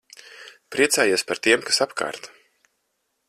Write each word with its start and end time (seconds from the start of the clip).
Priecājies 0.75 1.25
par 1.31 1.41
tiem, 1.47 1.65
kas 1.67 1.81
apkārt. 1.87 2.31